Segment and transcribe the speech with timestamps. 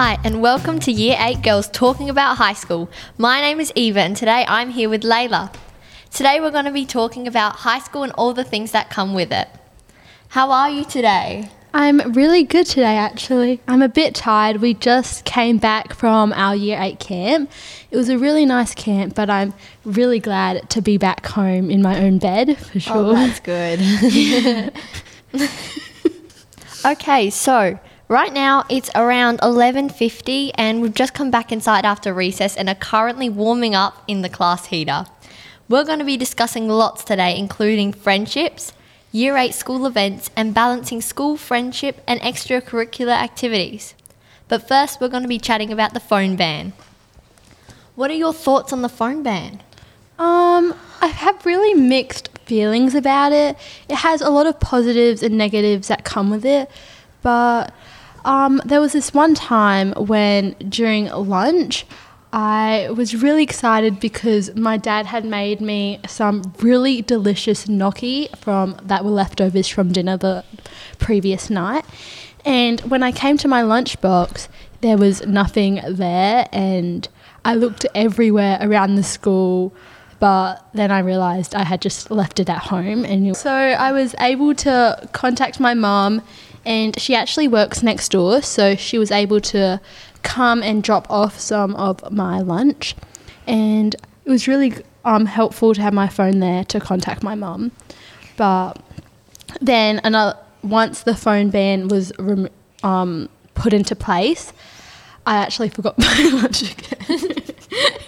[0.00, 2.88] Hi, and welcome to Year 8 Girls Talking About High School.
[3.16, 5.50] My name is Eva, and today I'm here with Leila.
[6.12, 9.12] Today we're going to be talking about high school and all the things that come
[9.12, 9.48] with it.
[10.28, 11.50] How are you today?
[11.74, 13.60] I'm really good today, actually.
[13.66, 14.58] I'm a bit tired.
[14.58, 17.50] We just came back from our year eight camp.
[17.90, 19.52] It was a really nice camp, but I'm
[19.84, 22.94] really glad to be back home in my own bed for sure.
[22.94, 24.72] Oh, that's good.
[26.86, 32.56] okay, so right now it's around 11:50 and we've just come back inside after recess
[32.56, 35.06] and are currently warming up in the class heater.
[35.68, 38.72] We're going to be discussing lots today including friendships,
[39.12, 43.94] Year 8 school events, and balancing school friendship and extracurricular activities.
[44.48, 46.72] But first, we're going to be chatting about the phone ban.
[47.94, 49.60] What are your thoughts on the phone ban?
[50.18, 53.56] Um, I have really mixed feelings about it.
[53.88, 56.70] It has a lot of positives and negatives that come with it,
[57.22, 57.74] but
[58.24, 61.86] um, there was this one time when during lunch,
[62.32, 68.76] I was really excited because my dad had made me some really delicious gnocchi from
[68.82, 70.44] that were leftovers from dinner the
[70.98, 71.86] previous night.
[72.44, 74.48] And when I came to my lunchbox,
[74.80, 77.08] there was nothing there, and
[77.44, 79.74] I looked everywhere around the school,
[80.20, 83.04] but then I realized I had just left it at home.
[83.04, 86.22] And so I was able to contact my mom,
[86.64, 89.80] and she actually works next door, so she was able to
[90.22, 92.94] come and drop off some of my lunch.
[93.46, 94.74] And it was really
[95.04, 97.72] um, helpful to have my phone there to contact my mum.
[98.36, 98.82] But
[99.60, 102.48] then another, once the phone ban was rem-
[102.82, 104.52] um, put into place,
[105.26, 107.44] I actually forgot my lunch again.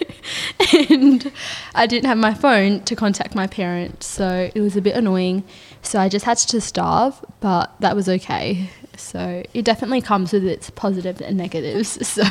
[0.89, 1.31] and
[1.75, 5.43] I didn't have my phone to contact my parents, so it was a bit annoying.
[5.81, 8.69] So I just had to starve, but that was okay.
[8.97, 11.97] So it definitely comes with its positives and negatives.
[12.11, 12.23] So,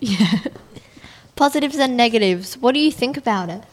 [0.00, 0.38] yeah.
[1.34, 2.56] Positives and negatives.
[2.56, 3.64] What do you think about it?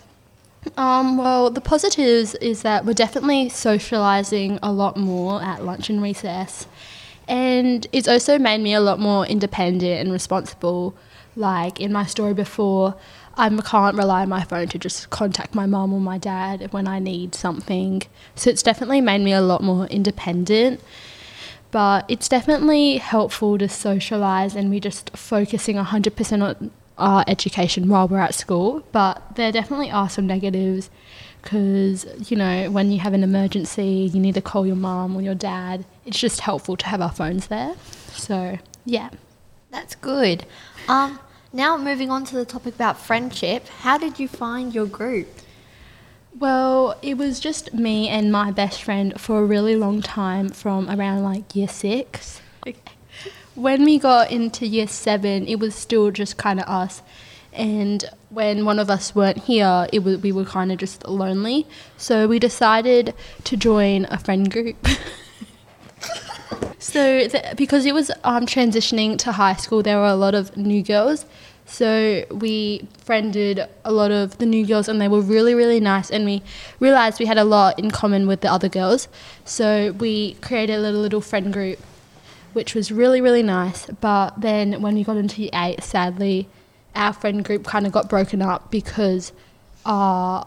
[0.78, 6.02] Um, well, the positives is that we're definitely socialising a lot more at lunch and
[6.02, 6.68] recess.
[7.28, 10.96] And it's also made me a lot more independent and responsible.
[11.36, 12.96] Like in my story before,
[13.36, 16.88] I can't rely on my phone to just contact my mum or my dad when
[16.88, 18.04] I need something.
[18.36, 20.82] So it's definitely made me a lot more independent
[21.74, 28.08] but it's definitely helpful to socialise and we just focusing 100% on our education while
[28.08, 28.84] we're at school.
[28.92, 30.92] But there definitely are some negatives
[31.42, 35.24] because, you know, when you have an emergency, you need to call your mum or
[35.24, 35.84] your dad.
[36.06, 37.74] It's just helpful to have our phones there.
[38.12, 39.10] So, yeah.
[39.74, 40.46] That's good.
[40.88, 41.20] Um,
[41.52, 45.28] now, moving on to the topic about friendship, how did you find your group?
[46.38, 50.92] Well, it was just me and my best friend for a really long time from
[50.92, 52.40] around like year six.
[53.56, 57.02] When we got into year seven, it was still just kind of us.
[57.52, 61.66] And when one of us weren't here, it was, we were kind of just lonely.
[61.98, 64.88] So we decided to join a friend group.
[66.84, 70.58] so, th- because it was um, transitioning to high school, there were a lot of
[70.58, 71.26] new girls.
[71.66, 76.12] So we friended a lot of the new girls and they were really, really nice.
[76.12, 76.44] And we
[76.82, 79.08] realized we had a lot in common with the other girls.
[79.46, 81.80] So we created a little, little friend group,
[82.52, 83.86] which was really, really nice.
[83.86, 86.50] But then when we got into year eight, sadly,
[86.96, 89.32] our friend group kind of got broken up because
[89.86, 90.44] uh,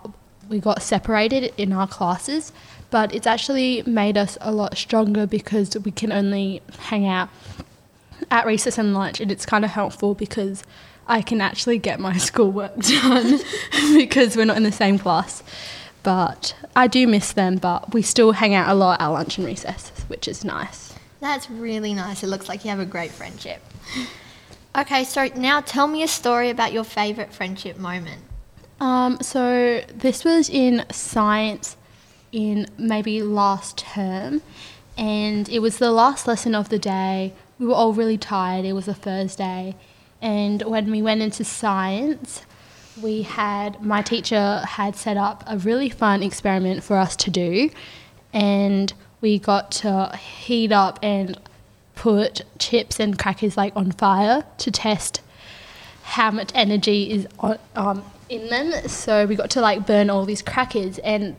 [0.50, 2.52] we got separated in our classes.
[2.90, 7.28] But it's actually made us a lot stronger because we can only hang out
[8.30, 9.20] at recess and lunch.
[9.20, 10.62] And it's kind of helpful because
[11.06, 13.40] I can actually get my schoolwork done
[13.94, 15.42] because we're not in the same class.
[16.02, 19.46] But I do miss them, but we still hang out a lot at lunch and
[19.46, 20.94] recess, which is nice.
[21.18, 22.22] That's really nice.
[22.22, 23.60] It looks like you have a great friendship.
[24.76, 28.20] Okay, so now tell me a story about your favourite friendship moment.
[28.78, 31.78] Um, so this was in science
[32.32, 34.42] in maybe last term,
[34.96, 37.32] and it was the last lesson of the day.
[37.58, 38.64] We were all really tired.
[38.64, 39.74] It was a Thursday,
[40.20, 42.42] and when we went into science,
[43.00, 47.70] we had my teacher had set up a really fun experiment for us to do,
[48.32, 51.38] and we got to heat up and
[51.94, 55.22] put chips and crackers like on fire to test
[56.02, 58.86] how much energy is on, um, in them.
[58.86, 61.36] So we got to like burn all these crackers, and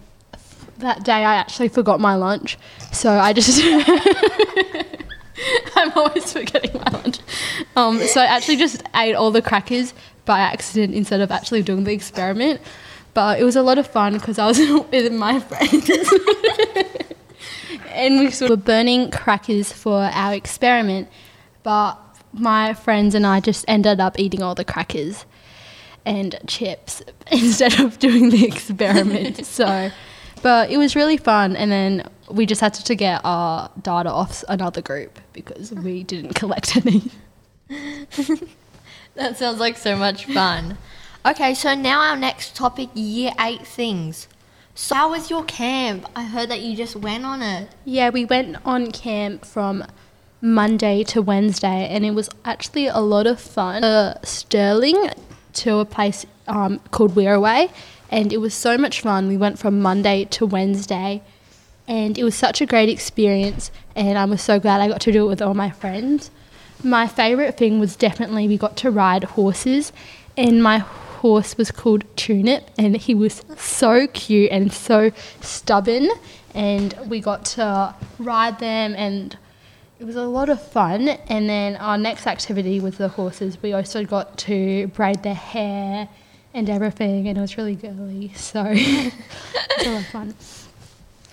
[0.79, 2.57] that day I actually forgot my lunch,
[2.91, 3.62] so I just.
[5.75, 7.19] I'm always forgetting my lunch.
[7.75, 9.94] Um, so I actually just ate all the crackers
[10.25, 12.62] by accident instead of actually doing the experiment.
[13.13, 14.59] But it was a lot of fun because I was
[14.91, 15.89] with my friends.
[17.91, 21.07] and we sort of were burning crackers for our experiment.
[21.63, 21.95] But
[22.33, 25.25] my friends and I just ended up eating all the crackers
[26.06, 27.01] and chips
[27.31, 29.45] instead of doing the experiment.
[29.45, 29.91] so,
[30.42, 31.56] but it was really fun.
[31.56, 36.34] And then we just had to get our data off another group because we didn't
[36.36, 37.12] collect any.
[39.18, 40.78] That sounds like so much fun.
[41.25, 44.28] Okay, so now our next topic year eight things.
[44.75, 46.06] So, how was your camp?
[46.16, 47.69] I heard that you just went on it.
[47.84, 49.84] Yeah, we went on camp from
[50.39, 53.84] Monday to Wednesday, and it was actually a lot of fun.
[53.84, 55.10] Uh, Stirling
[55.54, 57.72] to a place um, called Wirraway,
[58.09, 59.27] and it was so much fun.
[59.27, 61.21] We went from Monday to Wednesday,
[61.88, 63.71] and it was such a great experience.
[63.95, 66.31] And I was so glad I got to do it with all my friends.
[66.83, 69.92] My favourite thing was definitely we got to ride horses,
[70.36, 75.12] and my horse was called Tunip, and he was so cute and so
[75.42, 76.10] stubborn.
[76.53, 79.38] And we got to ride them, and
[80.00, 81.10] it was a lot of fun.
[81.10, 86.07] And then our next activity with the horses, we also got to braid their hair
[86.57, 88.33] and everything, and it was really girly.
[88.36, 89.13] So it
[89.77, 90.36] was a lot of fun.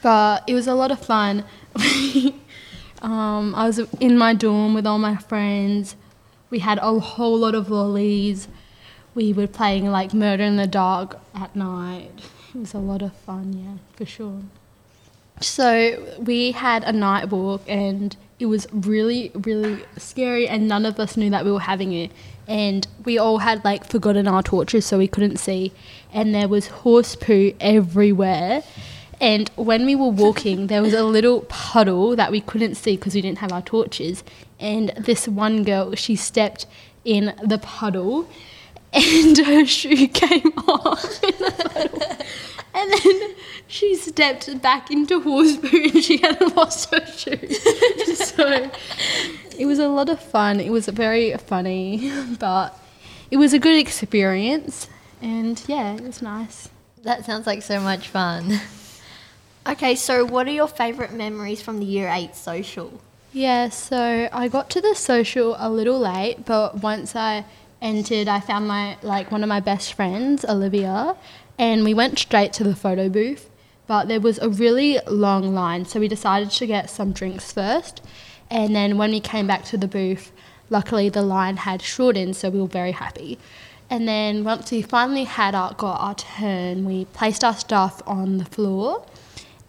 [0.02, 1.44] But it was a lot of fun.
[3.02, 5.96] um, I was in my dorm with all my friends.
[6.50, 8.48] We had a whole lot of lollies.
[9.14, 12.20] We were playing like Murder in the Dark at night.
[12.54, 14.42] It was a lot of fun, yeah, for sure.
[15.40, 21.00] So we had a night walk and it was really, really scary and none of
[21.00, 22.12] us knew that we were having it.
[22.46, 25.72] And we all had like forgotten our torches so we couldn't see.
[26.12, 28.62] And there was horse poo everywhere.
[29.20, 33.14] And when we were walking, there was a little puddle that we couldn't see because
[33.14, 34.24] we didn't have our torches.
[34.60, 36.66] And this one girl, she stepped
[37.04, 38.28] in the puddle
[38.92, 42.24] and her shoe came off the.
[42.74, 43.34] And then
[43.68, 47.48] she stepped back into horse poo and she had lost her shoe.
[48.14, 48.70] so
[49.58, 50.60] it was a lot of fun.
[50.60, 52.78] It was very funny, but
[53.30, 54.88] it was a good experience.
[55.22, 56.68] And yeah, it was nice.
[57.02, 58.60] That sounds like so much fun.
[59.66, 63.00] Okay, so what are your favourite memories from the year eight social?
[63.32, 67.46] Yeah, so I got to the social a little late, but once I
[67.80, 71.16] entered, I found my like one of my best friends, Olivia,
[71.58, 73.48] and we went straight to the photo booth.
[73.86, 78.02] But there was a really long line, so we decided to get some drinks first.
[78.54, 80.30] And then when we came back to the booth,
[80.70, 83.36] luckily the line had shortened, so we were very happy.
[83.90, 88.38] And then once we finally had our, got our turn, we placed our stuff on
[88.38, 89.04] the floor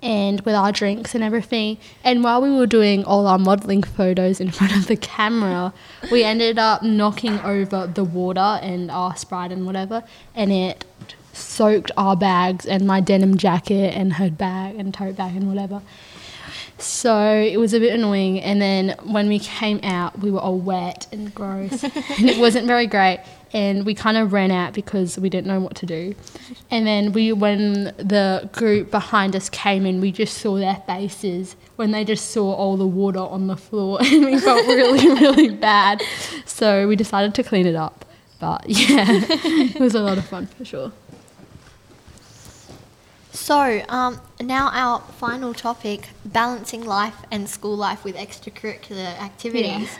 [0.04, 1.80] and with our drinks and everything.
[2.04, 5.74] And while we were doing all our modelling photos in front of the camera,
[6.12, 10.04] we ended up knocking over the water and our Sprite and whatever,
[10.36, 10.86] and it
[11.34, 15.82] soaked our bags and my denim jacket and her bag and tote bag and whatever.
[16.78, 18.40] So it was a bit annoying.
[18.42, 22.68] And then when we came out, we were all wet and gross, and it wasn't
[22.68, 23.22] very great.
[23.54, 26.14] And we kind of ran out because we didn't know what to do.
[26.70, 31.56] And then we, when the group behind us came in, we just saw their faces
[31.78, 35.50] when they just saw all the water on the floor, and we felt really, really
[35.50, 36.02] bad.
[36.46, 38.06] So we decided to clean it up.
[38.40, 40.92] But yeah, it was a lot of fun for sure.
[43.46, 49.92] So, um, now our final topic balancing life and school life with extracurricular activities.
[49.92, 49.98] Yeah.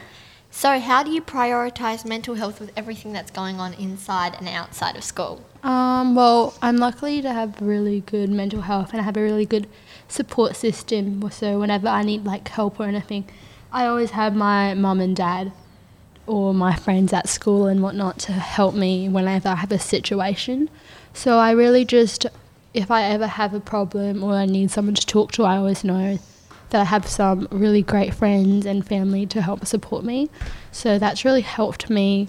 [0.50, 4.96] So, how do you prioritize mental health with everything that's going on inside and outside
[4.96, 5.46] of school?
[5.62, 9.46] Um, well, I'm lucky to have really good mental health and I have a really
[9.46, 9.68] good
[10.08, 11.30] support system.
[11.30, 13.30] So whenever I need like help or anything,
[13.72, 15.52] I always have my mum and dad
[16.25, 20.68] or my friends at school and whatnot to help me whenever I have a situation.
[21.14, 22.25] So I really just,
[22.75, 25.86] if I ever have a problem or I need someone to talk to, I always
[25.86, 26.20] know
[26.70, 30.29] that I have some really great friends and family to help support me.
[30.74, 32.27] So that's really helped me.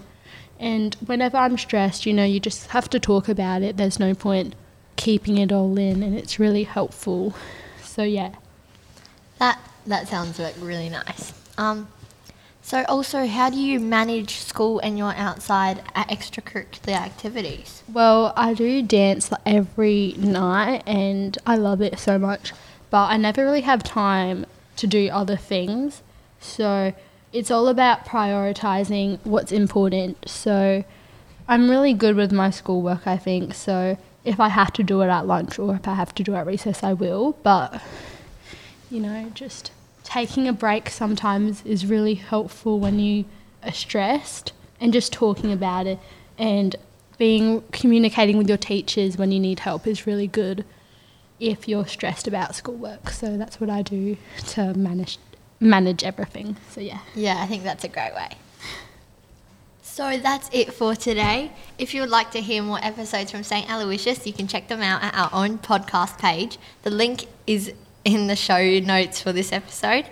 [0.60, 3.76] And whenever I'm stressed, you know, you just have to talk about it.
[3.76, 4.54] There's no point
[4.94, 7.34] keeping it all in, and it's really helpful.
[7.82, 8.36] So, yeah.
[9.38, 11.34] That that sounds like really nice.
[11.58, 11.88] Um,
[12.66, 17.84] so also, how do you manage school and your outside extracurricular activities?
[17.92, 22.52] Well, I do dance every night and I love it so much,
[22.90, 24.46] but I never really have time
[24.78, 26.02] to do other things.
[26.40, 26.92] So
[27.32, 30.28] it's all about prioritizing what's important.
[30.28, 30.82] So
[31.46, 33.54] I'm really good with my schoolwork, I think.
[33.54, 36.34] So if I have to do it at lunch or if I have to do
[36.34, 37.38] it at recess, I will.
[37.44, 37.80] But,
[38.90, 39.70] you know, just
[40.06, 43.24] taking a break sometimes is really helpful when you
[43.64, 45.98] are stressed and just talking about it
[46.38, 46.76] and
[47.18, 50.64] being communicating with your teachers when you need help is really good
[51.40, 53.10] if you're stressed about schoolwork.
[53.10, 54.16] So that's what I do
[54.48, 55.18] to manage
[55.58, 56.56] manage everything.
[56.70, 57.00] So yeah.
[57.14, 58.28] Yeah, I think that's a great way.
[59.82, 61.50] So that's it for today.
[61.78, 63.68] If you would like to hear more episodes from St.
[63.68, 66.58] Aloysius, you can check them out at our own podcast page.
[66.82, 67.72] The link is
[68.06, 70.06] in the show notes for this episode.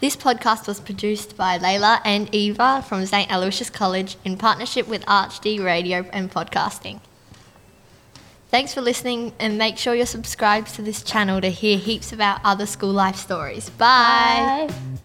[0.00, 3.32] This podcast was produced by Leila and Eva from St.
[3.32, 7.00] Aloysius College in partnership with ArchD Radio and Podcasting.
[8.50, 12.40] Thanks for listening and make sure you're subscribed to this channel to hear heaps about
[12.44, 13.70] other school life stories.
[13.70, 14.68] Bye.
[14.68, 14.97] Bye.